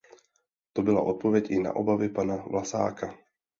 To 0.73 0.81
byla 0.83 1.01
odpověď 1.01 1.49
i 1.51 1.59
na 1.59 1.75
obavy 1.75 2.09
pana 2.09 2.35
Vlasáka. 2.35 3.15